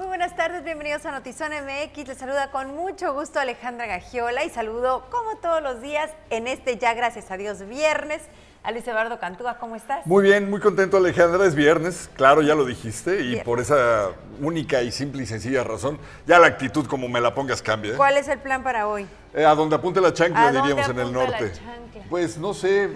[0.00, 2.08] Muy buenas tardes, bienvenidos a Notizón MX.
[2.08, 6.78] Les saluda con mucho gusto Alejandra Gagiola y saludo como todos los días en este
[6.78, 8.22] ya gracias a Dios viernes
[8.62, 9.56] a Luis Eduardo Cantúa.
[9.58, 10.06] ¿Cómo estás?
[10.06, 14.08] Muy bien, muy contento Alejandra, es viernes, claro, ya lo dijiste y por esa
[14.40, 17.92] única y simple y sencilla razón, ya la actitud como me la pongas cambia.
[17.92, 17.96] ¿eh?
[17.96, 19.06] ¿Cuál es el plan para hoy?
[19.32, 21.52] Eh, a donde apunte la chancla, ¿A dónde diríamos en el la norte.
[21.52, 22.02] chancla?
[22.10, 22.90] Pues no sé,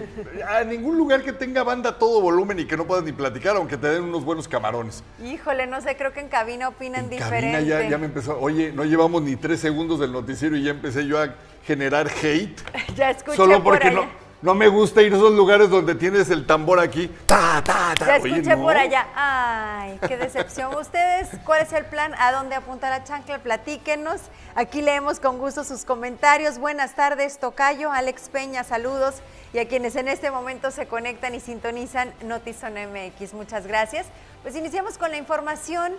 [0.47, 3.77] a ningún lugar que tenga banda todo volumen y que no puedas ni platicar, aunque
[3.77, 5.03] te den unos buenos camarones.
[5.23, 7.53] Híjole, no sé, creo que en cabina opinan En diferente.
[7.53, 10.71] cabina ya, ya me empezó, oye, no llevamos ni tres segundos del noticiero y ya
[10.71, 11.33] empecé yo a
[11.65, 12.59] generar hate.
[12.95, 13.95] Ya escuché Solo por porque allá.
[14.01, 17.07] no, no me gusta ir a esos lugares donde tienes el tambor aquí.
[17.25, 18.05] Ta, ta, ta.
[18.05, 18.63] Ya Oye, escuché no.
[18.63, 19.07] por allá.
[19.15, 20.75] Ay, qué decepción.
[20.75, 22.13] ¿Ustedes cuál es el plan?
[22.19, 23.39] ¿A dónde apunta la chancla?
[23.39, 24.21] Platíquenos.
[24.53, 26.59] Aquí leemos con gusto sus comentarios.
[26.59, 29.15] Buenas tardes, Tocayo, Alex Peña, saludos.
[29.53, 33.33] Y a quienes en este momento se conectan y sintonizan Notizón MX.
[33.33, 34.05] Muchas gracias.
[34.43, 35.93] Pues iniciamos con la información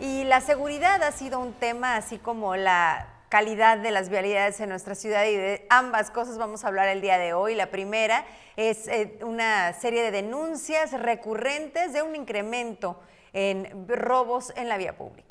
[0.00, 4.70] y la seguridad ha sido un tema así como la calidad de las vialidades en
[4.70, 7.54] nuestra ciudad y de ambas cosas vamos a hablar el día de hoy.
[7.54, 8.24] La primera
[8.56, 12.98] es eh, una serie de denuncias recurrentes de un incremento
[13.34, 15.25] en robos en la vía pública.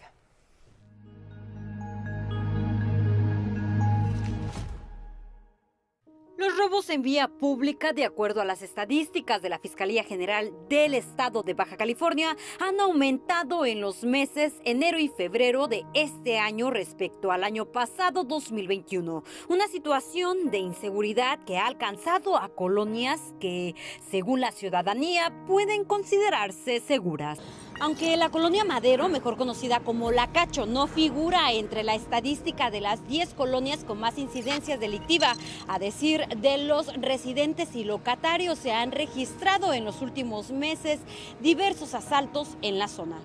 [6.37, 10.93] Los robos en vía pública, de acuerdo a las estadísticas de la Fiscalía General del
[10.93, 16.71] Estado de Baja California, han aumentado en los meses enero y febrero de este año
[16.71, 19.23] respecto al año pasado 2021.
[19.47, 23.73] Una situación de inseguridad que ha alcanzado a colonias que,
[24.11, 27.39] según la ciudadanía, pueden considerarse seguras.
[27.81, 32.79] Aunque la colonia Madero, mejor conocida como La Cacho, no figura entre la estadística de
[32.79, 35.35] las 10 colonias con más incidencias delictiva,
[35.67, 41.01] a decir de los residentes y locatarios, se han registrado en los últimos meses
[41.41, 43.19] diversos asaltos en la zona.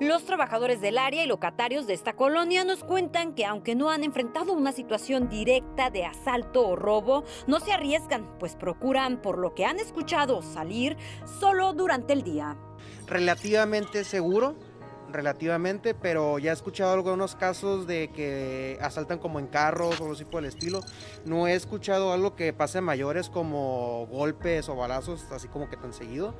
[0.00, 4.02] Los trabajadores del área y locatarios de esta colonia nos cuentan que aunque no han
[4.02, 9.54] enfrentado una situación directa de asalto o robo, no se arriesgan, pues procuran, por lo
[9.54, 10.96] que han escuchado, salir
[11.38, 12.56] solo durante el día.
[13.10, 14.54] Relativamente seguro,
[15.12, 20.14] relativamente, pero ya he escuchado algunos casos de que asaltan como en carros o algo
[20.14, 20.80] así por estilo.
[21.26, 25.92] No he escuchado algo que pase mayores como golpes o balazos, así como que tan
[25.92, 26.34] seguido.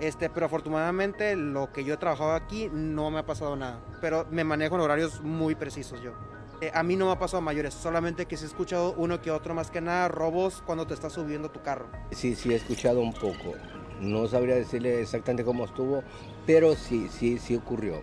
[0.00, 4.26] Este, pero afortunadamente lo que yo he trabajado aquí no me ha pasado nada, pero
[4.30, 6.12] me manejo en horarios muy precisos yo.
[6.60, 9.32] Eh, a mí no me ha pasado mayores, solamente que sí he escuchado uno que
[9.32, 11.88] otro, más que nada robos cuando te estás subiendo tu carro.
[12.12, 13.54] Sí, sí he escuchado un poco.
[14.00, 16.02] No sabría decirle exactamente cómo estuvo,
[16.46, 18.00] pero sí, sí, sí ocurrió.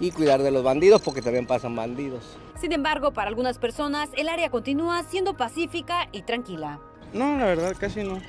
[0.00, 2.36] Y cuidar de los bandidos porque también pasan bandidos.
[2.60, 6.80] Sin embargo, para algunas personas, el área continúa siendo pacífica y tranquila.
[7.12, 8.20] No, la verdad, casi no.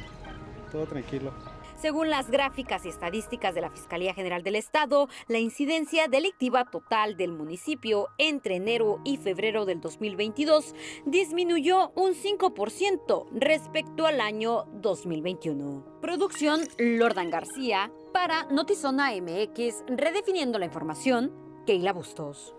[0.72, 1.31] Todo tranquilo.
[1.75, 7.18] Según las gráficas y estadísticas de la Fiscalía General del Estado, la incidencia delictiva total
[7.18, 10.74] del municipio entre enero y febrero del 2022
[11.06, 16.00] disminuyó un 5% respecto al año 2021.
[16.02, 21.31] Producción Lordan García para Notizona MX, redefiniendo la información,
[21.66, 22.56] Keila Bustos.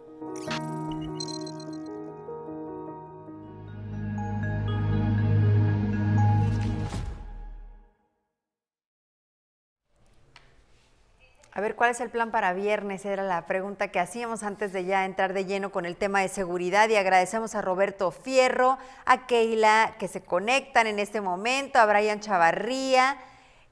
[11.56, 13.06] A ver, ¿cuál es el plan para viernes?
[13.06, 16.28] Era la pregunta que hacíamos antes de ya entrar de lleno con el tema de
[16.28, 21.86] seguridad y agradecemos a Roberto Fierro, a Keila que se conectan en este momento, a
[21.86, 23.16] Brian Chavarría,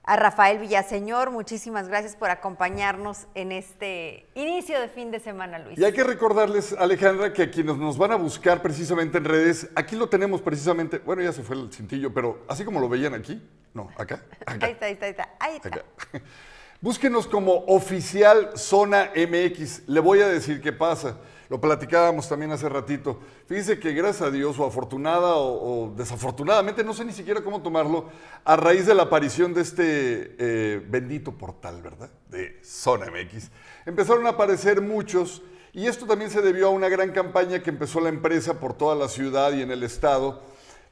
[0.03, 1.31] a Rafael Villaseñor.
[1.31, 5.78] Muchísimas gracias por acompañarnos en este inicio de fin de semana, Luis.
[5.78, 9.69] Y hay que recordarles, Alejandra, que a quienes nos van a buscar precisamente en redes,
[9.75, 13.12] aquí lo tenemos precisamente, bueno, ya se fue el cintillo, pero así como lo veían
[13.12, 15.28] aquí, no, acá, acá, Ahí está, ahí está, ahí está.
[15.39, 15.69] Ahí está.
[15.69, 15.83] acá.
[16.84, 19.89] Búsquenos como oficial Zona MX.
[19.89, 21.17] Le voy a decir qué pasa.
[21.49, 23.21] Lo platicábamos también hace ratito.
[23.47, 28.10] Fíjense que gracias a Dios, o afortunada o, desafortunadamente, no sé ni siquiera cómo tomarlo,
[28.45, 32.10] a raíz de la aparición de este eh, bendito portal, ¿verdad?
[32.28, 33.51] De Zona MX,
[33.87, 35.41] empezaron a aparecer muchos,
[35.72, 38.95] y esto también se debió a una gran campaña que empezó la empresa por toda
[38.95, 40.42] la ciudad y en el estado,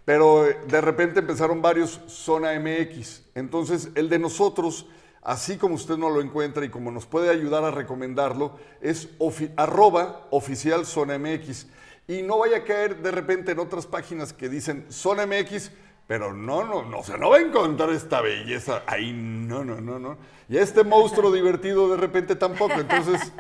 [0.06, 3.25] pero eh, de repente empezaron varios Zona MX.
[3.35, 4.87] Entonces, el de nosotros
[5.23, 9.53] así como usted no lo encuentra y como nos puede ayudar a recomendarlo, es ofi-
[9.57, 11.67] arroba oficial Zona MX.
[12.09, 15.71] Y no vaya a caer de repente en otras páginas que dicen Zona MX,
[16.09, 19.81] pero no, no, no, o sea, no va a encontrar esta belleza ahí, no, no,
[19.81, 20.19] no, no.
[20.49, 23.33] Y este monstruo divertido de repente tampoco, entonces,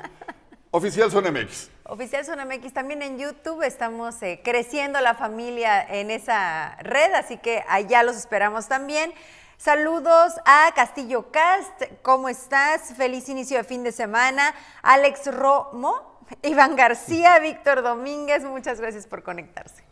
[0.70, 1.68] oficial Zona MX.
[1.84, 7.36] Oficial Zona MX, también en YouTube estamos eh, creciendo la familia en esa red, así
[7.38, 9.12] que allá los esperamos también.
[9.62, 12.94] Saludos a Castillo Cast, ¿cómo estás?
[12.96, 14.52] Feliz inicio de fin de semana.
[14.82, 19.84] Alex Romo, Iván García, Víctor Domínguez, muchas gracias por conectarse.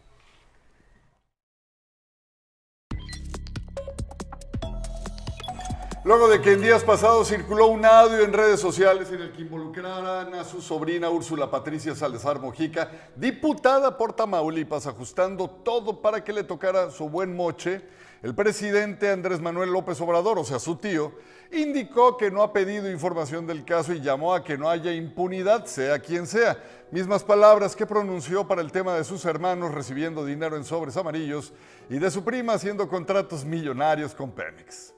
[6.02, 9.42] Luego de que en días pasados circuló un audio en redes sociales en el que
[9.42, 16.32] involucraran a su sobrina Úrsula Patricia Salazar Mojica, diputada por Tamaulipas, ajustando todo para que
[16.32, 17.82] le tocara su buen moche,
[18.22, 21.12] el presidente Andrés Manuel López Obrador, o sea, su tío,
[21.52, 25.64] indicó que no ha pedido información del caso y llamó a que no haya impunidad,
[25.66, 26.62] sea quien sea.
[26.90, 31.52] Mismas palabras que pronunció para el tema de sus hermanos recibiendo dinero en sobres amarillos
[31.88, 34.94] y de su prima haciendo contratos millonarios con Pemex.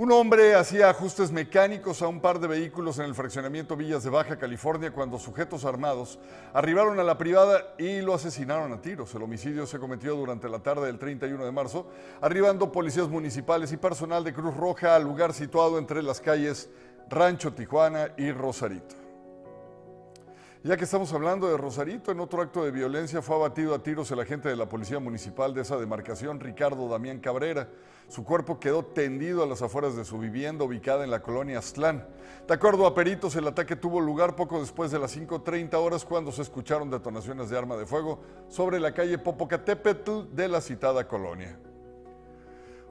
[0.00, 4.08] Un hombre hacía ajustes mecánicos a un par de vehículos en el fraccionamiento Villas de
[4.08, 6.18] Baja California cuando sujetos armados
[6.54, 9.14] arribaron a la privada y lo asesinaron a tiros.
[9.14, 11.86] El homicidio se cometió durante la tarde del 31 de marzo,
[12.22, 16.70] arribando policías municipales y personal de Cruz Roja al lugar situado entre las calles
[17.10, 19.09] Rancho Tijuana y Rosarito.
[20.62, 24.10] Ya que estamos hablando de Rosarito, en otro acto de violencia fue abatido a tiros
[24.10, 27.70] el agente de la Policía Municipal de esa demarcación, Ricardo Damián Cabrera.
[28.08, 32.06] Su cuerpo quedó tendido a las afueras de su vivienda ubicada en la colonia Aztlán.
[32.46, 36.30] De acuerdo a peritos, el ataque tuvo lugar poco después de las 5.30 horas cuando
[36.30, 41.58] se escucharon detonaciones de arma de fuego sobre la calle Popocatépetl de la citada colonia.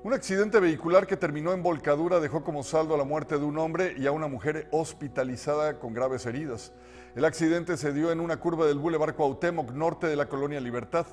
[0.01, 3.95] Un accidente vehicular que terminó en volcadura dejó como saldo la muerte de un hombre
[3.97, 6.71] y a una mujer hospitalizada con graves heridas.
[7.17, 11.05] El accidente se dio en una curva del Boulevard Cuauhtémoc, norte de la colonia Libertad.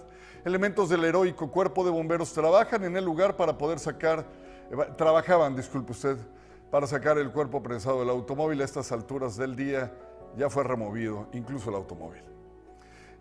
[0.44, 4.24] Elementos del heroico cuerpo de bomberos trabajan en el lugar para poder sacar,
[4.96, 6.16] trabajaban, disculpe usted,
[6.70, 8.60] para sacar el cuerpo prensado del automóvil.
[8.60, 9.92] A estas alturas del día
[10.36, 12.35] ya fue removido, incluso el automóvil.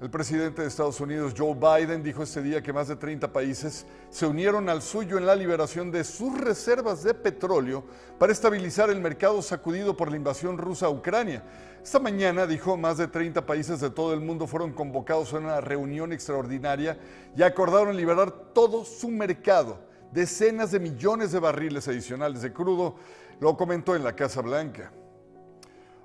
[0.02, 3.86] El presidente de Estados Unidos, Joe Biden, dijo este día que más de 30 países
[4.10, 7.82] se unieron al suyo en la liberación de sus reservas de petróleo
[8.20, 11.44] para estabilizar el mercado sacudido por la invasión rusa a Ucrania.
[11.82, 15.62] Esta mañana, dijo, más de 30 países de todo el mundo fueron convocados a una
[15.62, 17.00] reunión extraordinaria
[17.34, 19.80] y acordaron liberar todo su mercado,
[20.12, 22.98] decenas de millones de barriles adicionales de crudo,
[23.40, 24.92] lo comentó en la Casa Blanca.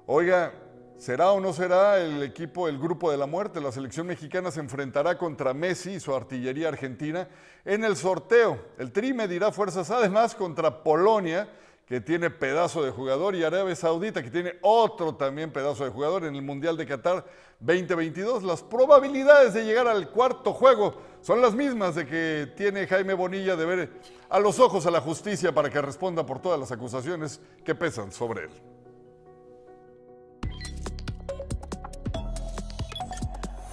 [0.07, 0.53] Oiga,
[1.01, 3.59] ¿Será o no será el equipo, el grupo de la muerte?
[3.59, 7.27] La selección mexicana se enfrentará contra Messi y su artillería argentina
[7.65, 8.59] en el sorteo.
[8.77, 11.49] El Tri medirá fuerzas además contra Polonia,
[11.87, 16.27] que tiene pedazo de jugador, y Arabia Saudita, que tiene otro también pedazo de jugador
[16.27, 17.25] en el Mundial de Qatar
[17.61, 18.43] 2022.
[18.43, 23.57] Las probabilidades de llegar al cuarto juego son las mismas de que tiene Jaime Bonilla
[23.57, 23.91] de ver
[24.29, 28.13] a los ojos a la justicia para que responda por todas las acusaciones que pesan
[28.13, 28.70] sobre él.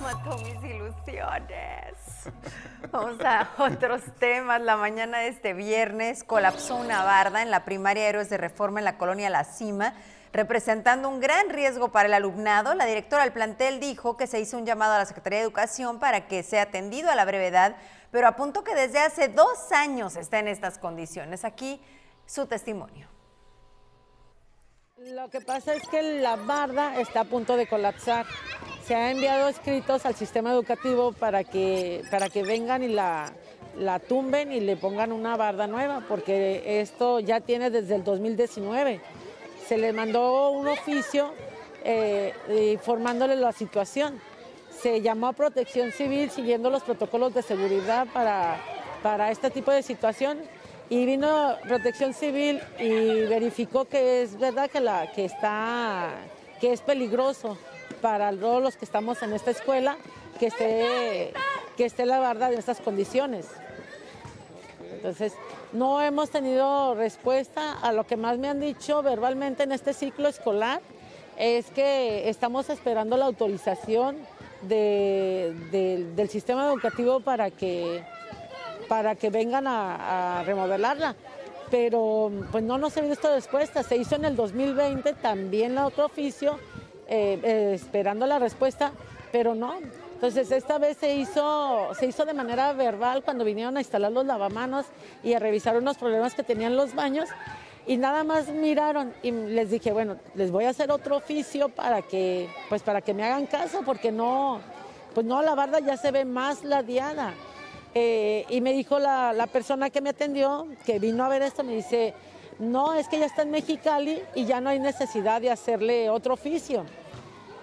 [0.07, 1.97] Mató mis ilusiones.
[2.91, 4.61] Vamos a otros temas.
[4.61, 8.85] La mañana de este viernes colapsó una barda en la primaria Héroes de Reforma en
[8.85, 9.93] la colonia La Cima,
[10.31, 12.73] representando un gran riesgo para el alumnado.
[12.73, 15.99] La directora del plantel dijo que se hizo un llamado a la Secretaría de Educación
[15.99, 17.75] para que sea atendido a la brevedad,
[18.09, 21.43] pero apuntó que desde hace dos años está en estas condiciones.
[21.43, 21.81] Aquí
[22.25, 23.16] su testimonio.
[25.05, 28.25] Lo que pasa es que la barda está a punto de colapsar.
[28.83, 33.31] Se han enviado escritos al sistema educativo para que, para que vengan y la,
[33.77, 38.99] la tumben y le pongan una barda nueva, porque esto ya tiene desde el 2019.
[39.67, 41.31] Se le mandó un oficio
[41.83, 42.33] eh,
[42.73, 44.19] informándole la situación.
[44.81, 48.57] Se llamó a protección civil siguiendo los protocolos de seguridad para,
[49.03, 50.39] para este tipo de situación
[50.89, 56.11] y vino Protección Civil y verificó que es verdad que la que está
[56.61, 57.57] que es peligroso
[58.01, 59.97] para todos los que estamos en esta escuela
[60.39, 61.33] que esté
[61.75, 63.47] que esté la verdad en estas condiciones.
[64.91, 65.33] Entonces,
[65.73, 70.27] no hemos tenido respuesta a lo que más me han dicho verbalmente en este ciclo
[70.27, 70.81] escolar,
[71.37, 74.17] es que estamos esperando la autorización
[74.63, 78.03] del sistema educativo para que
[78.87, 81.15] para que vengan a, remodelarla.
[81.69, 83.83] Pero pues no nos ha visto respuesta.
[83.83, 86.59] Se hizo en el 2020 también la otro oficio,
[87.07, 88.93] eh, eh, esperando la respuesta,
[89.31, 89.75] pero no.
[90.13, 94.25] Entonces esta vez se hizo, se hizo de manera verbal cuando vinieron a instalar los
[94.25, 94.85] lavamanos
[95.23, 97.29] y a revisar unos problemas que tenían los baños
[97.87, 102.01] y nada más miraron y les dije, bueno, les voy a hacer otro oficio para
[102.01, 104.59] que, pues para que me hagan caso, porque no,
[105.13, 107.33] pues no, la barda ya se ve más ladeada.
[107.99, 111.73] Eh, y me dijo la, persona que me atendió, que vino a ver esto, me
[111.75, 112.13] dice,
[112.59, 116.35] no, es que ya está en Mexicali y ya no hay necesidad de hacerle otro
[116.35, 116.85] oficio,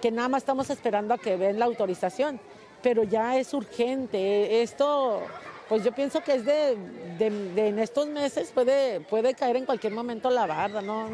[0.02, 2.40] que nada más estamos esperando a que den la autorización,
[2.82, 4.60] pero ya es urgente.
[4.60, 5.22] Esto,
[5.68, 6.72] pues yo pienso que es de,
[7.20, 11.10] en estos meses puede, puede caer en cualquier momento la barda, ¿no?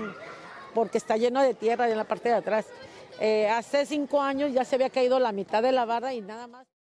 [0.74, 2.64] Porque está lleno de tierra en la parte de atrás.
[3.20, 6.46] Eh, hace cinco años ya se había caído la mitad de la barra y nada
[6.46, 6.79] más.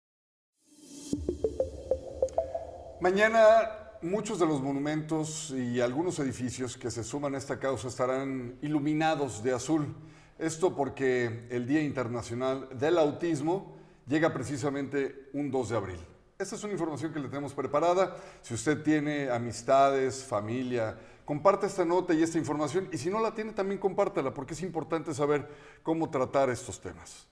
[3.02, 3.68] Mañana
[4.00, 9.42] muchos de los monumentos y algunos edificios que se suman a esta causa estarán iluminados
[9.42, 9.92] de azul.
[10.38, 13.75] Esto porque el Día Internacional del Autismo
[14.06, 15.99] llega precisamente un 2 de abril.
[16.38, 18.16] Esta es una información que le tenemos preparada.
[18.40, 22.88] Si usted tiene amistades, familia, comparte esta nota y esta información.
[22.92, 25.49] Y si no la tiene, también compártela, porque es importante saber
[25.82, 27.26] cómo tratar estos temas.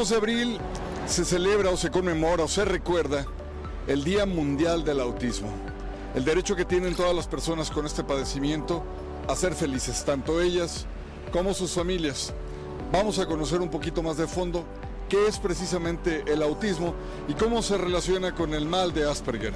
[0.00, 0.58] 2 de abril
[1.04, 3.26] se celebra o se conmemora o se recuerda
[3.86, 5.50] el Día Mundial del Autismo.
[6.14, 8.82] El derecho que tienen todas las personas con este padecimiento
[9.28, 10.86] a ser felices, tanto ellas
[11.30, 12.32] como sus familias.
[12.90, 14.64] Vamos a conocer un poquito más de fondo
[15.10, 16.94] qué es precisamente el autismo
[17.28, 19.52] y cómo se relaciona con el mal de Asperger.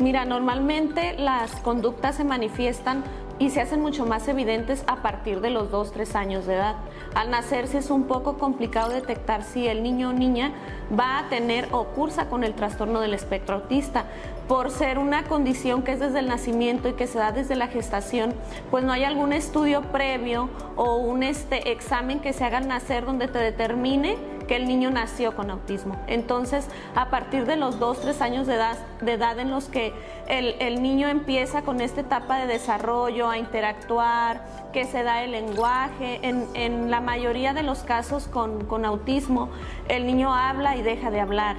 [0.00, 3.04] Mira, normalmente las conductas se manifiestan
[3.38, 6.76] y se hacen mucho más evidentes a partir de los 2-3 años de edad.
[7.14, 10.52] Al nacerse es un poco complicado detectar si el niño o niña
[10.98, 14.06] va a tener o cursa con el trastorno del espectro autista.
[14.48, 17.68] Por ser una condición que es desde el nacimiento y que se da desde la
[17.68, 18.32] gestación,
[18.70, 23.04] pues no hay algún estudio previo o un este, examen que se haga al nacer
[23.04, 25.96] donde te determine que el niño nació con autismo.
[26.06, 29.92] Entonces, a partir de los 2, 3 años de edad, de edad en los que
[30.28, 36.20] el, niño empieza con esta etapa de desarrollo, a interactuar, que se da el lenguaje,
[36.22, 39.48] en, en la mayoría de los casos con autismo,
[39.88, 41.56] el niño habla y deja de hablar.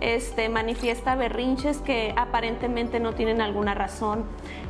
[0.00, 4.24] Este, manifiesta berrinches que aparentemente no tienen alguna razón.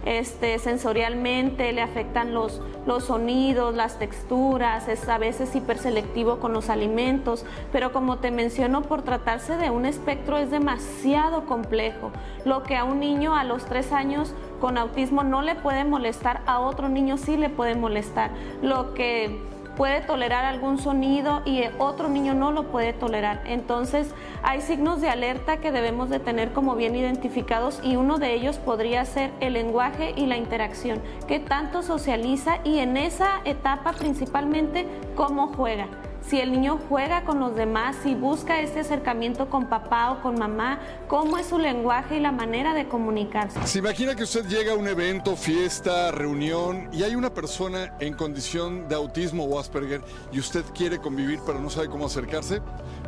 [0.05, 6.71] Este, sensorialmente le afectan los, los sonidos, las texturas, es a veces hiperselectivo con los
[6.71, 12.13] alimentos, pero como te menciono, por tratarse de un espectro es demasiado complejo.
[12.45, 16.41] Lo que a un niño a los tres años con autismo no le puede molestar,
[16.47, 18.31] a otro niño sí le puede molestar.
[18.63, 19.41] Lo que
[19.77, 23.43] puede tolerar algún sonido y otro niño no lo puede tolerar.
[23.47, 28.35] Entonces hay signos de alerta que debemos de tener como bien identificados y uno de
[28.35, 33.93] ellos podría ser el lenguaje y la interacción, que tanto socializa y en esa etapa
[33.93, 35.87] principalmente cómo juega
[36.29, 40.39] si el niño juega con los demás, si busca ese acercamiento con papá o con
[40.39, 43.65] mamá, cómo es su lenguaje y la manera de comunicarse.
[43.65, 48.15] Se imagina que usted llega a un evento, fiesta, reunión y hay una persona en
[48.15, 50.03] condición de autismo o Asperger
[50.33, 52.61] y usted quiere convivir pero no sabe cómo acercarse.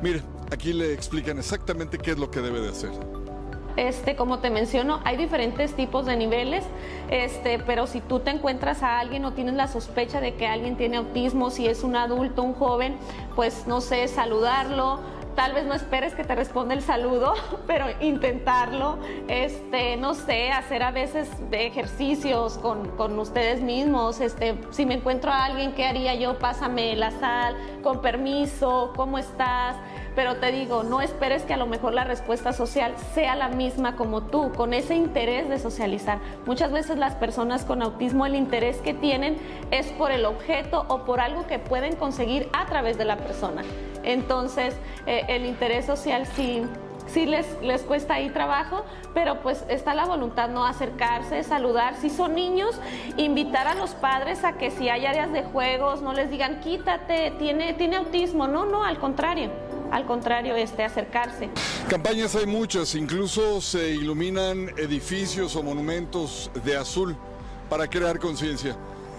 [0.02, 0.22] Mire,
[0.52, 3.17] aquí le explican exactamente qué es lo que debe de hacer.
[3.78, 6.64] Este, como te menciono, hay diferentes tipos de niveles,
[7.10, 10.76] este, pero si tú te encuentras a alguien o tienes la sospecha de que alguien
[10.76, 12.96] tiene autismo, si es un adulto, un joven,
[13.36, 14.98] pues no sé, saludarlo,
[15.36, 17.34] tal vez no esperes que te responda el saludo,
[17.68, 24.86] pero intentarlo, este, no sé, hacer a veces ejercicios con, con, ustedes mismos, este, si
[24.86, 26.36] me encuentro a alguien, ¿qué haría yo?
[26.40, 27.54] Pásame la sal,
[27.84, 29.76] con permiso, ¿cómo estás?
[30.18, 33.94] Pero te digo, no esperes que a lo mejor la respuesta social sea la misma
[33.94, 36.18] como tú, con ese interés de socializar.
[36.44, 39.36] Muchas veces las personas con autismo el interés que tienen
[39.70, 43.62] es por el objeto o por algo que pueden conseguir a través de la persona.
[44.02, 44.74] Entonces,
[45.06, 46.64] eh, el interés social sí,
[47.06, 48.84] sí les, les cuesta ahí trabajo,
[49.14, 50.66] pero pues está la voluntad, ¿no?
[50.66, 51.94] Acercarse, saludar.
[51.94, 52.80] Si son niños,
[53.16, 57.30] invitar a los padres a que si hay áreas de juegos, no les digan, quítate,
[57.38, 58.48] tiene, tiene autismo.
[58.48, 59.67] No, no, al contrario.
[59.90, 61.48] Al contrario, este, acercarse.
[61.88, 67.16] Campañas hay muchas, incluso se iluminan edificios o monumentos de azul
[67.70, 68.76] para crear conciencia.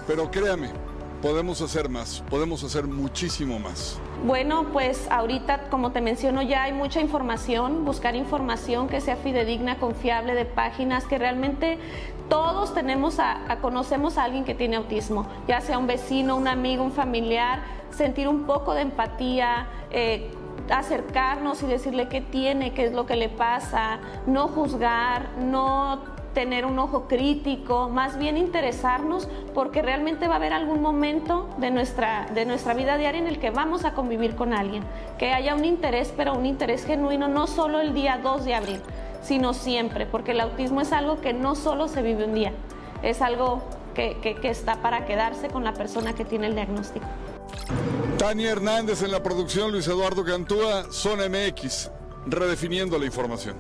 [0.08, 0.70] Pero créame,
[1.22, 4.00] podemos hacer más, podemos hacer muchísimo más.
[4.26, 9.80] Bueno, pues ahorita, como te menciono, ya hay mucha información, buscar información que sea fidedigna,
[9.80, 11.78] confiable, de páginas que realmente
[12.30, 16.48] todos tenemos a, a, conocemos a alguien que tiene autismo, ya sea un vecino, un
[16.48, 17.62] amigo, un familiar,
[17.92, 20.32] sentir un poco de empatía, eh,
[20.72, 26.00] acercarnos y decirle qué tiene, qué es lo que le pasa, no juzgar, no
[26.34, 31.72] tener un ojo crítico, más bien interesarnos porque realmente va a haber algún momento de
[31.72, 34.84] nuestra, de nuestra vida diaria en el que vamos a convivir con alguien,
[35.18, 38.82] que haya un interés, pero un interés genuino, no solo el día 2 de abril,
[39.22, 42.54] sino siempre, porque el autismo es algo que no solo se vive un día,
[43.02, 43.62] es algo
[43.94, 47.08] que, que, que está para quedarse con la persona que tiene el diagnóstico.
[48.20, 51.90] Tania Hernández en la producción, Luis Eduardo Cantúa, Zona MX,
[52.26, 53.56] redefiniendo la información.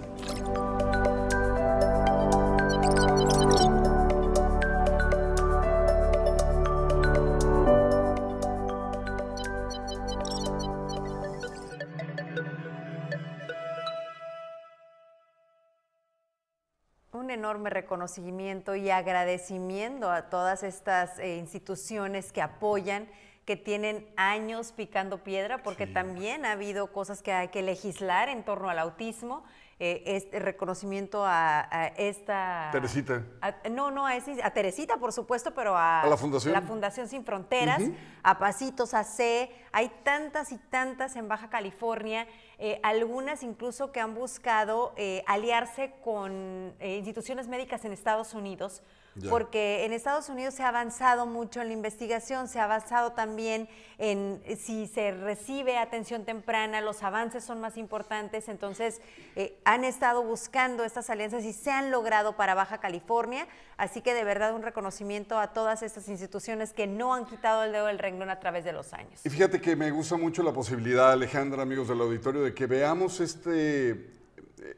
[17.13, 23.07] Un enorme reconocimiento y agradecimiento a todas estas eh, instituciones que apoyan
[23.49, 28.43] que tienen años picando piedra, porque también ha habido cosas que hay que legislar en
[28.43, 29.43] torno al autismo
[29.79, 32.69] eh, este reconocimiento a, esta...
[32.71, 33.23] Teresita.
[33.71, 34.11] no, no, a,
[34.43, 36.53] a, Teresita, por supuesto, pero a, la Fundación.
[36.53, 37.81] La Fundación Sin Fronteras,
[38.21, 39.49] a Pasitos AC.
[39.71, 42.27] Hay tantas y tantas en Baja California,
[42.59, 48.83] eh, algunas incluso que han buscado eh, aliarse con instituciones médicas en Estados Unidos
[49.29, 53.67] porque en Estados Unidos se ha avanzado mucho en la investigación, se ha avanzado también
[53.97, 59.01] en si se recibe atención temprana, los avances son más importantes, entonces
[59.35, 63.47] eh, han estado buscando estas alianzas y se han logrado para Baja California,
[63.77, 67.71] así que de verdad un reconocimiento a todas estas instituciones que no han quitado el
[67.71, 69.25] dedo del renglón a través de los años.
[69.25, 73.19] Y fíjate que me gusta mucho la posibilidad, Alejandra, amigos del auditorio, de que veamos
[73.19, 74.11] este,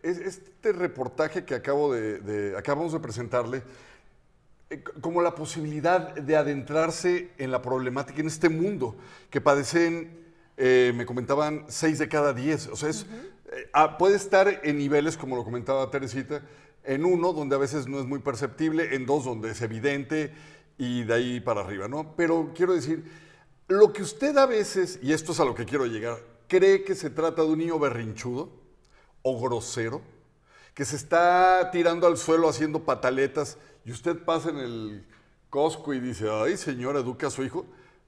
[0.01, 3.63] este reportaje que acabo de acabamos de presentarle
[5.01, 8.95] como la posibilidad de adentrarse en la problemática, en este mundo
[9.29, 10.19] que padecen,
[10.57, 12.67] eh, me comentaban, seis de cada diez.
[12.67, 16.41] O sea, eh, ah, puede estar en niveles, como lo comentaba Teresita,
[16.83, 20.33] en uno, donde a veces no es muy perceptible, en dos, donde es evidente,
[20.77, 22.15] y de ahí para arriba, ¿no?
[22.15, 23.03] Pero quiero decir,
[23.67, 26.95] lo que usted a veces, y esto es a lo que quiero llegar, cree que
[26.95, 28.51] se trata de un niño berrinchudo
[29.21, 30.01] o grosero,
[30.73, 35.05] que se está tirando al suelo haciendo pataletas y usted pasa en el
[35.49, 37.65] Costco y dice, ay señor, educa a su hijo,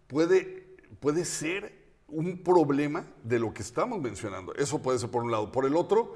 [0.07, 4.53] puede, puede ser un problema de lo que estamos mencionando.
[4.55, 5.51] Eso puede ser por un lado.
[5.51, 6.15] Por el otro,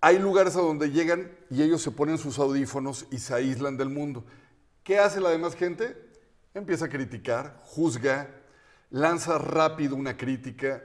[0.00, 3.88] hay lugares a donde llegan y ellos se ponen sus audífonos y se aíslan del
[3.88, 4.24] mundo.
[4.82, 5.96] ¿Qué hace la demás gente?
[6.52, 8.28] Empieza a criticar, juzga,
[8.90, 10.84] lanza rápido una crítica.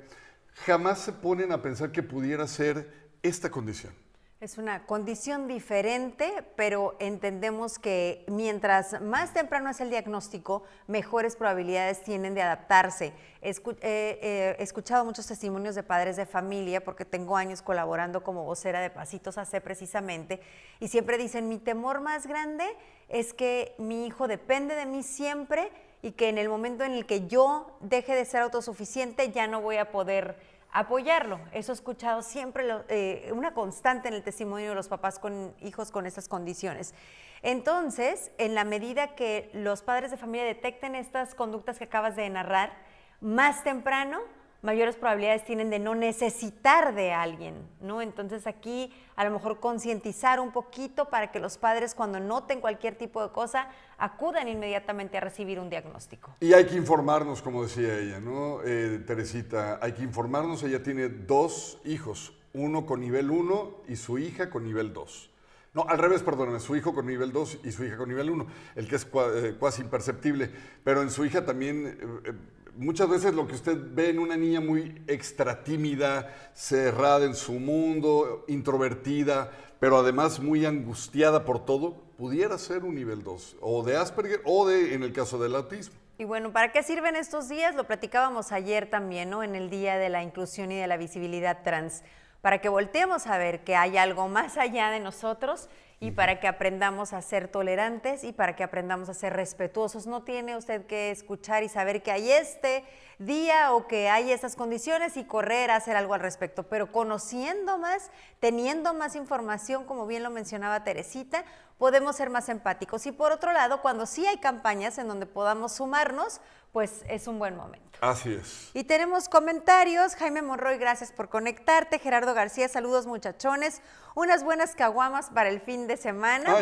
[0.66, 3.94] Jamás se ponen a pensar que pudiera ser esta condición.
[4.42, 12.04] Es una condición diferente, pero entendemos que mientras más temprano es el diagnóstico, mejores probabilidades
[12.04, 13.12] tienen de adaptarse.
[13.42, 18.90] He, escuchado muchos testimonios de padres de familia, porque tengo años colaborando como vocera de
[18.90, 20.40] Pasitos AC precisamente,
[20.80, 22.64] y siempre dicen, mi temor más grande
[23.10, 25.70] es que mi hijo depende de mí siempre
[26.02, 29.60] y que en el momento en el que yo deje de ser autosuficiente ya no
[29.60, 30.38] voy a poder
[30.72, 31.40] apoyarlo.
[31.52, 35.92] Eso he escuchado siempre, eh, una constante en el testimonio de los papás con hijos
[35.92, 36.94] con estas condiciones.
[37.42, 42.30] Entonces, en la medida que los padres de familia detecten estas conductas que acabas de
[42.30, 42.74] narrar,
[43.22, 44.20] más temprano
[44.62, 48.02] mayores probabilidades tienen de no necesitar de alguien, ¿no?
[48.02, 52.96] Entonces aquí a lo mejor concientizar un poquito para que los padres cuando noten cualquier
[52.96, 56.36] tipo de cosa acudan inmediatamente a recibir un diagnóstico.
[56.40, 58.62] Y hay que informarnos, como decía ella, ¿no?
[58.64, 64.18] Eh, Teresita, hay que informarnos, ella tiene dos hijos, uno con nivel 1 y su
[64.18, 65.30] hija con nivel 2.
[65.72, 68.48] No, al revés, perdóname, su hijo con nivel 2 y su hija con nivel 1,
[68.76, 70.50] el que es eh, cuasi imperceptible,
[70.84, 72.22] pero en su hija también...
[72.26, 72.34] Eh,
[72.76, 77.54] muchas veces lo que usted ve en una niña muy extra tímida, cerrada en su
[77.54, 83.98] mundo, introvertida, pero además muy angustiada por todo, pudiera ser un nivel 2, o de
[83.98, 85.96] Asperger, o de, en el caso del autismo.
[86.18, 87.76] Y bueno, ¿para qué sirven estos días?
[87.76, 89.42] Lo platicábamos ayer también, ¿no?
[89.42, 92.04] En el Día de la Inclusión y de la Visibilidad Trans,
[92.42, 95.70] para que volteemos a ver que hay algo más allá de nosotros
[96.02, 100.08] y para que aprendamos a ser tolerantes y para que aprendamos a ser respetuosos.
[100.08, 102.86] No tiene usted que escuchar y saber que hay este
[103.18, 107.78] día o que hay estas condiciones y correr a hacer algo al respecto, pero conociendo
[107.78, 111.44] más, teniendo más información, como bien lo mencionaba Teresita,
[111.78, 113.06] podemos ser más empáticos.
[113.06, 116.40] Y por otro lado, cuando sí hay campañas en donde podamos sumarnos,
[116.72, 118.00] pues es un buen momento.
[118.02, 118.70] Así es.
[118.74, 120.16] Y tenemos comentarios.
[120.16, 122.00] Jaime Monroy, gracias por conectarte.
[122.00, 123.82] Gerardo García, saludos muchachones.
[124.16, 126.56] Unas buenas caguamas para el fin de semana.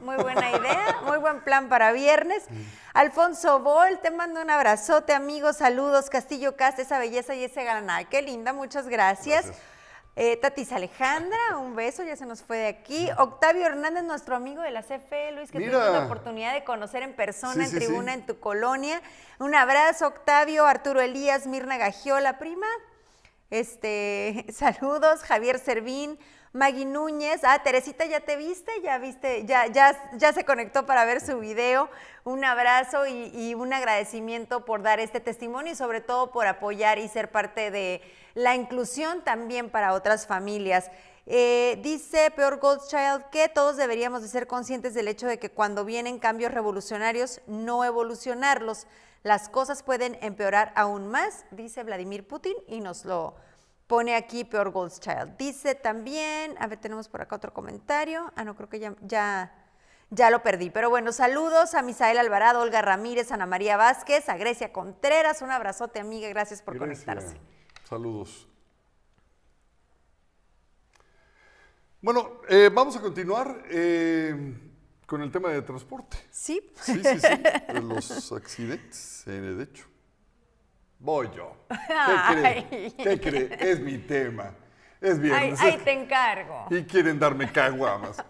[0.00, 2.44] Muy, buena idea, muy buen plan para viernes.
[2.94, 5.56] Alfonso Bol, te mando un abrazote, amigos.
[5.56, 6.10] Saludos.
[6.10, 8.08] Castillo Cast, esa belleza y ese ganar.
[8.08, 9.52] Qué linda, muchas gracias.
[10.14, 13.08] Eh, Tatis Alejandra, un beso, ya se nos fue de aquí.
[13.18, 17.14] Octavio Hernández, nuestro amigo de la CFE, Luis, que tuvimos la oportunidad de conocer en
[17.14, 19.00] persona, en tribuna, en tu colonia.
[19.38, 22.66] Un abrazo, Octavio, Arturo Elías, Mirna Gagiola, prima.
[23.50, 26.18] Este, saludos, Javier Servín,
[26.54, 28.70] Magui Núñez, ah, Teresita, ¿ya te viste?
[28.82, 29.46] ¿Ya viste?
[29.46, 31.88] Ya, ya, ya se conectó para ver su video.
[32.24, 37.08] Un abrazo y, un agradecimiento por dar este testimonio y sobre todo por apoyar y
[37.08, 38.02] ser parte de
[38.34, 40.90] la inclusión también para otras familias.
[41.24, 45.86] Eh, dice Peor Goldchild que todos deberíamos de ser conscientes del hecho de que cuando
[45.86, 48.86] vienen cambios revolucionarios, no evolucionarlos.
[49.22, 53.36] Las cosas pueden empeorar aún más, dice Vladimir Putin, y nos lo
[53.92, 55.36] pone aquí peor Gold's Child.
[55.36, 58.32] Dice también, a ver, tenemos por acá otro comentario.
[58.36, 59.52] Ah, no, creo que ya, ya,
[60.08, 60.70] ya lo perdí.
[60.70, 65.42] Pero bueno, saludos a Misael Alvarado, Olga Ramírez, Ana María Vázquez, a Grecia Contreras.
[65.42, 66.26] Un abrazote, amiga.
[66.30, 67.38] Gracias por Grecia, conectarse.
[67.86, 68.48] Saludos.
[72.00, 74.54] Bueno, eh, vamos a continuar eh,
[75.04, 76.16] con el tema de transporte.
[76.30, 76.72] Sí.
[76.80, 77.28] Sí, sí, sí.
[77.82, 79.91] los accidentes, eh, de hecho.
[81.02, 81.56] Voy yo.
[81.68, 81.76] ¿Qué
[82.32, 82.66] cree?
[82.70, 82.94] Ay.
[82.96, 83.58] ¿Qué cree?
[83.58, 84.54] Es mi tema.
[85.00, 85.60] Es Ahí, viernes.
[85.60, 86.66] ahí te encargo.
[86.70, 88.24] Y quieren darme caguamas.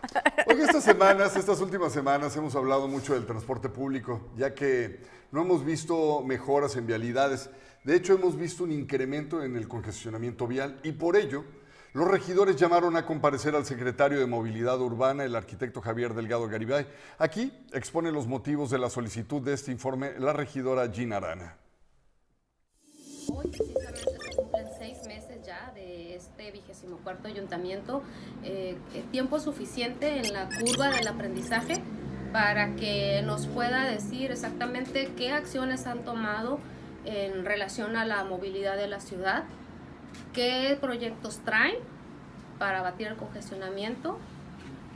[0.46, 5.42] Porque estas semanas, estas últimas semanas, hemos hablado mucho del transporte público, ya que no
[5.42, 7.50] hemos visto mejoras en vialidades.
[7.84, 11.44] De hecho, hemos visto un incremento en el congestionamiento vial y por ello,
[11.92, 16.86] los regidores llamaron a comparecer al secretario de Movilidad Urbana, el arquitecto Javier Delgado Garibay.
[17.18, 21.58] Aquí expone los motivos de la solicitud de este informe la regidora Gina Arana.
[23.42, 28.02] Hoy precisamente se cumplen seis meses ya de este vigésimo cuarto ayuntamiento,
[28.44, 31.82] eh, eh, tiempo suficiente en la curva del aprendizaje
[32.32, 36.58] para que nos pueda decir exactamente qué acciones han tomado
[37.04, 39.44] en relación a la movilidad de la ciudad,
[40.32, 41.76] qué proyectos traen
[42.58, 44.18] para abatir el congestionamiento.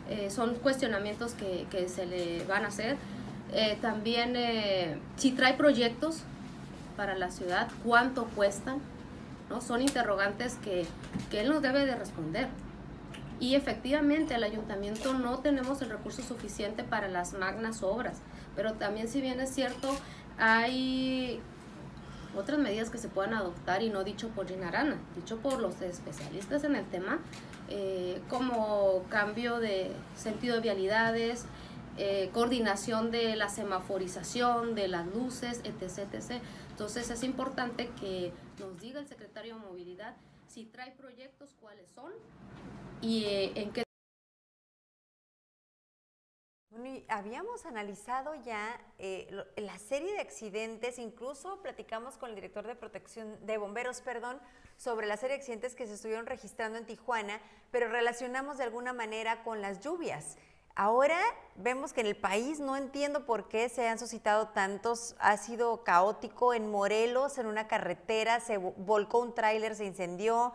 [0.08, 2.96] Eh, son cuestionamientos que, que se le van a hacer.
[3.52, 6.22] Eh, también eh, si trae proyectos
[6.96, 8.78] para la ciudad, cuánto cuestan,
[9.50, 9.60] ¿no?
[9.60, 10.86] Son interrogantes que,
[11.30, 12.48] que él nos debe de responder.
[13.38, 18.18] Y efectivamente el ayuntamiento no tenemos el recurso suficiente para las magnas obras,
[18.54, 19.94] pero también si bien es cierto,
[20.38, 21.40] hay
[22.36, 25.80] otras medidas que se puedan adoptar y no dicho por Gina Arana, dicho por los
[25.80, 27.18] especialistas en el tema,
[27.68, 31.46] eh, como cambio de sentido de vialidades,
[31.98, 36.42] eh, coordinación de la semaforización, de las luces, etc, etc.
[36.70, 40.16] Entonces es importante que nos diga el secretario de Movilidad
[40.48, 42.12] si trae proyectos, cuáles son
[43.00, 43.82] y eh, en qué
[46.70, 52.34] Bueno, y habíamos analizado ya eh, lo- la serie de accidentes, incluso platicamos con el
[52.34, 54.40] director de protección de bomberos, perdón,
[54.76, 58.92] sobre la serie de accidentes que se estuvieron registrando en Tijuana, pero relacionamos de alguna
[58.92, 60.36] manera con las lluvias.
[60.78, 61.18] Ahora
[61.54, 65.82] vemos que en el país no entiendo por qué se han suscitado tantos, ha sido
[65.84, 70.52] caótico en Morelos, en una carretera, se vo- volcó un tráiler, se incendió,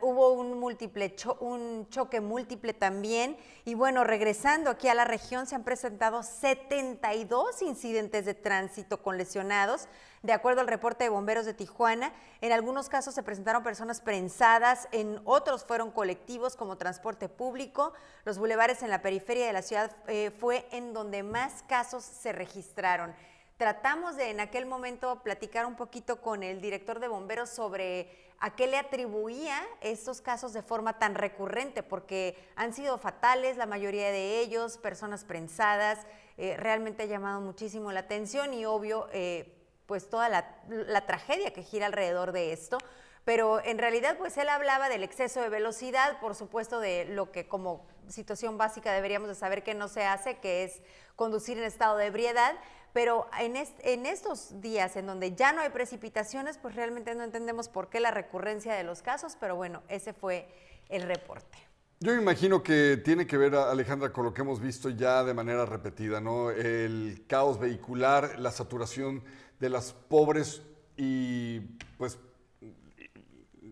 [0.00, 3.36] hubo un, múltiple cho- un choque múltiple también.
[3.64, 9.16] Y bueno, regresando aquí a la región, se han presentado 72 incidentes de tránsito con
[9.16, 9.86] lesionados.
[10.22, 14.88] De acuerdo al reporte de bomberos de Tijuana, en algunos casos se presentaron personas prensadas,
[14.92, 17.92] en otros fueron colectivos como transporte público.
[18.24, 22.30] Los bulevares en la periferia de la ciudad eh, fue en donde más casos se
[22.30, 23.12] registraron.
[23.56, 28.54] Tratamos de en aquel momento platicar un poquito con el director de bomberos sobre a
[28.54, 34.10] qué le atribuía estos casos de forma tan recurrente, porque han sido fatales la mayoría
[34.10, 36.06] de ellos, personas prensadas,
[36.38, 39.61] eh, realmente ha llamado muchísimo la atención y obvio, eh,
[39.92, 42.78] pues toda la, tragedia que gira alrededor de esto.
[43.26, 47.46] Pero en realidad, pues él hablaba del exceso de velocidad, por supuesto, de lo que
[47.46, 50.80] como situación básica deberíamos de saber que no se hace, que es
[51.14, 52.54] conducir en estado de ebriedad.
[52.94, 57.68] Pero en, en estos días en donde ya no hay precipitaciones, pues realmente no entendemos
[57.68, 60.48] por qué la recurrencia de los casos, pero bueno, ese fue
[60.88, 61.58] el reporte.
[62.00, 65.66] Yo imagino que tiene que ver, Alejandra, con lo que hemos visto ya de manera
[65.66, 66.50] repetida, ¿no?
[66.50, 69.22] El caos vehicular, la saturación
[69.62, 70.60] de las pobres
[70.96, 71.60] y
[71.96, 72.18] pues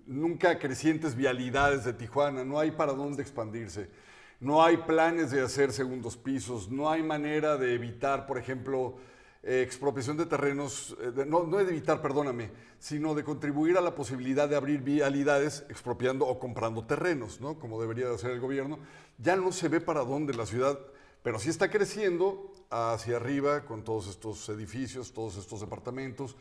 [0.06, 3.90] nunca crecientes vialidades de Tijuana, no hay para dónde expandirse,
[4.38, 8.98] no hay planes de hacer segundos pisos, no hay manera de evitar, por ejemplo,
[9.42, 13.96] eh, expropiación de terrenos, eh, no, no de evitar, perdóname, sino de contribuir a la
[13.96, 17.58] posibilidad de abrir vialidades expropiando o comprando terrenos, ¿no?
[17.58, 18.78] Como debería de hacer el gobierno.
[19.18, 20.78] Ya no se ve para dónde la ciudad,
[21.22, 26.36] pero sí está creciendo hacia arriba con todos estos edificios, todos estos departamentos.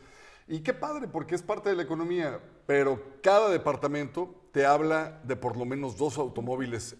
[0.48, 5.36] Y qué padre, porque es parte de la economía, pero cada departamento te habla de
[5.36, 6.96] por lo menos dos automóviles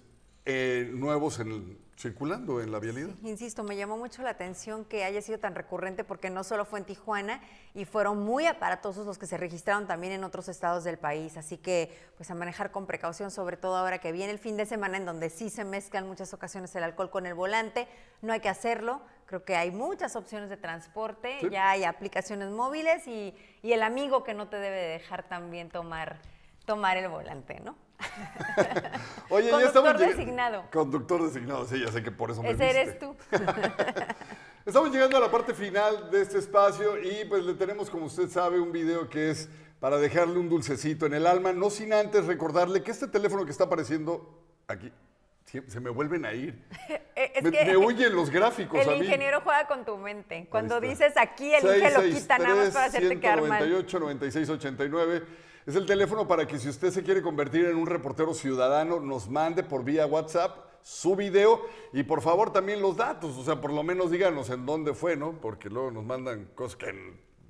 [0.46, 3.10] eh, nuevos en el- circulando en la vialidad.
[3.22, 6.78] Insisto, me llamó mucho la atención que haya sido tan recurrente porque no solo fue
[6.78, 7.42] en Tijuana
[7.74, 11.36] y fueron muy aparatosos los que se registraron también en otros estados del país.
[11.36, 14.64] Así que, pues a manejar con precaución, sobre todo ahora que viene el fin de
[14.64, 17.86] semana en donde sí se mezclan muchas ocasiones el alcohol con el volante.
[18.22, 19.02] No hay que hacerlo.
[19.26, 21.50] Creo que hay muchas opciones de transporte, Sí.
[21.50, 25.68] ya hay aplicaciones móviles y, y el amigo que no te debe de dejar también
[25.68, 26.18] tomar,
[26.64, 27.76] tomar el volante, ¿no?
[29.30, 30.64] Oye, ya estamos lleg- designado.
[30.72, 33.16] Conductor designado, sí, ya sé que por eso me Ese eres tú.
[34.66, 38.28] Estamos llegando a la parte final de este espacio y pues le tenemos, como usted
[38.28, 39.48] sabe, un video que es
[39.80, 43.50] para dejarle un dulcecito en el alma, no sin antes recordarle que este teléfono que
[43.50, 44.92] está apareciendo aquí,
[45.44, 46.62] se me vuelven a ir.
[47.16, 49.04] Eh, es me, que me huyen los gráficos a El mí.
[49.04, 50.46] ingeniero juega con tu mente.
[50.48, 53.58] Cuando dices aquí, el lo quita nada más para hacerte quedar mal.
[53.62, 55.22] 198 96 89
[55.70, 59.30] es el teléfono para que si usted se quiere convertir en un reportero ciudadano, nos
[59.30, 63.72] mande por vía WhatsApp su video y por favor también los datos, o sea, por
[63.72, 65.40] lo menos díganos en dónde fue, ¿no?
[65.40, 66.86] Porque luego nos mandan cosas que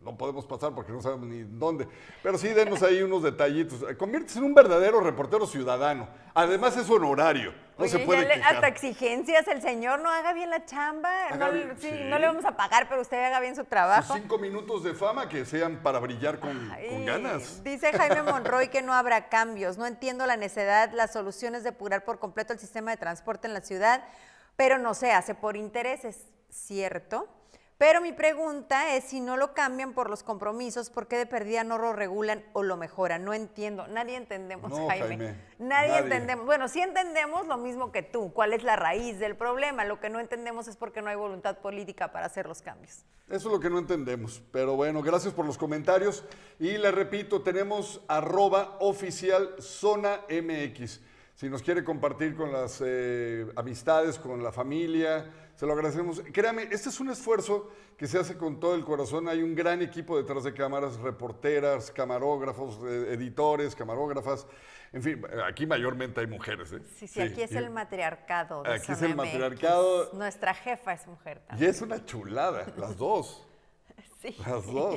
[0.03, 1.87] no podemos pasar porque no sabemos ni dónde.
[2.23, 3.85] Pero sí, denos ahí unos detallitos.
[3.99, 6.09] Conviértese en un verdadero reportero ciudadano.
[6.33, 10.49] Además es honorario, no Oye, se puede le- hasta exigencias, el señor no haga bien
[10.49, 11.27] la chamba.
[11.27, 12.01] Haga No, sí, sí.
[12.05, 14.15] no le vamos a pagar, pero usted haga bien su Sus trabajo.
[14.15, 16.71] cinco minutos de fama que sean para brillar con,
[17.05, 17.63] ganas.
[17.65, 19.77] Dice Jaime Monroy que no habrá cambios.
[19.77, 23.55] No entiendo la necedad, las soluciones de depurar por completo el sistema de transporte en
[23.55, 24.05] la ciudad,
[24.57, 27.27] pero no se hace por intereses, ¿cierto?
[27.81, 31.65] Pero mi pregunta es si no lo cambian por los compromisos, ¿por qué de perdida
[31.65, 33.25] no lo regulan o lo mejoran?
[33.25, 35.07] No entiendo, nadie entendemos, No, Jaime.
[35.09, 35.99] Jaime, Nadie, nadie.
[36.01, 36.45] entendemos.
[36.45, 39.87] Bueno, sí entendemos lo mismo que tú, cuál es la raíz del problema.
[39.87, 43.07] Lo que no entendemos es por qué no hay voluntad política para hacer los cambios.
[43.31, 44.43] Eso es lo que no entendemos.
[44.53, 46.23] Pero bueno, gracias por los comentarios.
[46.59, 51.01] Y le repito, tenemos arroba oficial zona MX.
[51.35, 55.25] Si nos quiere compartir con las eh, amistades, con la familia,
[55.61, 56.23] se lo agradecemos.
[56.33, 57.69] Créame, este es un esfuerzo
[57.99, 59.29] que se hace con todo el corazón.
[59.29, 64.47] Hay un gran equipo detrás de cámaras, reporteras, camarógrafos, eh, editores, camarógrafas.
[64.95, 66.73] En fin, aquí mayormente hay mujeres.
[66.73, 66.81] ¿eh?
[66.99, 68.63] Sí, sí, aquí es y- el matriarcado.
[68.63, 70.11] de Aquí es el matriarcado.
[70.15, 71.71] Nuestra jefa es mujer Y también.
[71.73, 73.47] es una chulada, las dos.
[74.23, 74.35] Sí.
[74.47, 74.97] Las dos.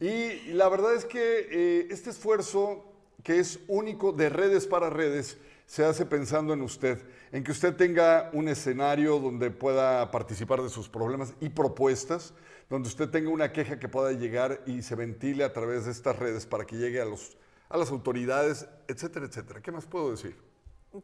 [0.00, 2.84] Y la verdad es que eh, este esfuerzo,
[3.24, 6.98] que es único de redes para redes, se hace pensando en usted,
[7.30, 12.32] en que usted tenga un escenario donde pueda participar de sus problemas y propuestas,
[12.70, 16.18] donde usted tenga una queja que pueda llegar y se ventile a través de estas
[16.18, 17.36] redes para que llegue a, los,
[17.68, 19.60] a las autoridades, etcétera, etcétera.
[19.60, 20.36] ¿Qué más puedo decir?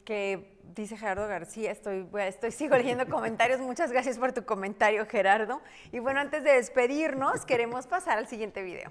[0.02, 3.60] Que dice Gerardo García, estoy, estoy sigo leyendo comentarios.
[3.60, 5.60] Muchas gracias por tu comentario, Gerardo.
[5.92, 8.90] Y bueno, antes de despedirnos, queremos pasar al siguiente video.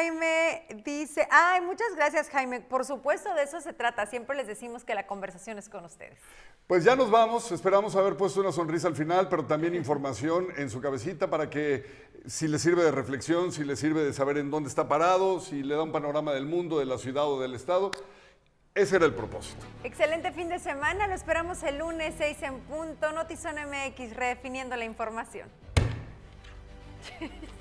[0.00, 2.62] Jaime dice, ay, muchas gracias, Jaime.
[2.62, 4.06] Por supuesto, de eso se trata.
[4.06, 6.18] Siempre les decimos que la conversación es con ustedes.
[6.66, 10.70] Pues ya nos vamos, esperamos haber puesto una sonrisa al final, pero también información en
[10.70, 11.84] su cabecita para que
[12.26, 15.62] si le sirve de reflexión, si le sirve de saber en dónde está parado, si
[15.62, 17.90] le da un panorama del mundo, de la ciudad o del estado,
[18.74, 19.66] ese era el propósito.
[19.84, 21.08] Excelente fin de semana.
[21.08, 23.12] Lo esperamos el lunes 6 en punto.
[23.12, 25.50] Notizón MX, redefiniendo la información.